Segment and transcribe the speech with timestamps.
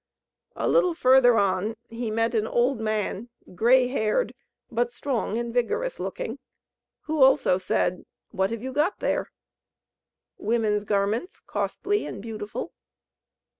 [0.55, 4.33] A little further on he met an old man, grey haired,
[4.71, 6.39] but strong and vigorous looking,
[7.01, 9.31] who also said: "What have you got there?"
[10.39, 12.73] "Women's garments costly and beautiful."